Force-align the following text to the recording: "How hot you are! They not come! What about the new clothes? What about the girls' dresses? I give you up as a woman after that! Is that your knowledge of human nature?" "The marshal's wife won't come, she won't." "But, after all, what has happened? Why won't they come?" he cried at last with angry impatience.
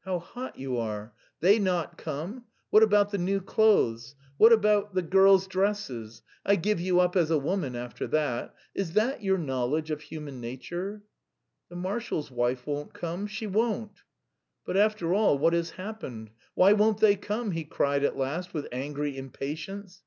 "How 0.00 0.18
hot 0.18 0.58
you 0.58 0.76
are! 0.76 1.14
They 1.38 1.60
not 1.60 1.96
come! 1.96 2.46
What 2.70 2.82
about 2.82 3.12
the 3.12 3.16
new 3.18 3.40
clothes? 3.40 4.16
What 4.36 4.52
about 4.52 4.92
the 4.94 5.02
girls' 5.02 5.46
dresses? 5.46 6.20
I 6.44 6.56
give 6.56 6.80
you 6.80 6.98
up 6.98 7.14
as 7.14 7.30
a 7.30 7.38
woman 7.38 7.76
after 7.76 8.08
that! 8.08 8.56
Is 8.74 8.94
that 8.94 9.22
your 9.22 9.38
knowledge 9.38 9.92
of 9.92 10.00
human 10.00 10.40
nature?" 10.40 11.04
"The 11.68 11.76
marshal's 11.76 12.28
wife 12.28 12.66
won't 12.66 12.92
come, 12.92 13.28
she 13.28 13.46
won't." 13.46 14.02
"But, 14.66 14.76
after 14.76 15.14
all, 15.14 15.38
what 15.38 15.52
has 15.52 15.70
happened? 15.70 16.30
Why 16.56 16.72
won't 16.72 16.98
they 16.98 17.14
come?" 17.14 17.52
he 17.52 17.62
cried 17.62 18.02
at 18.02 18.16
last 18.18 18.52
with 18.52 18.66
angry 18.72 19.16
impatience. 19.16 20.02